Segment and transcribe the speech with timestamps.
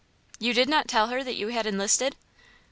[0.39, 2.15] "You did not tell her that you had enlisted?"